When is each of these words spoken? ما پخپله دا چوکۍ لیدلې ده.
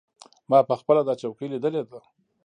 ما 0.49 0.59
پخپله 0.69 1.01
دا 1.07 1.13
چوکۍ 1.21 1.47
لیدلې 1.51 1.81
ده. 1.89 1.99